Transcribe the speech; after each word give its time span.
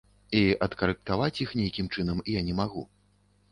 І 0.37 0.39
адкарэктаваць 0.65 1.41
іх 1.45 1.53
нейкім 1.61 1.91
чынам 1.99 2.25
я 2.39 2.45
не 2.51 2.59
магу. 2.63 2.87